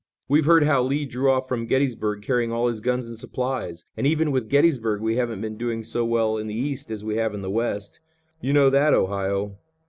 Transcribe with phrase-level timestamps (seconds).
[0.27, 4.07] We've heard how Lee drew off from Gettysburg carrying all his guns and supplies, and
[4.07, 7.35] even with Gettysburg we haven't been doing so well in the East as we have
[7.35, 7.99] in the West.
[8.39, 9.59] You know that, Ohio?"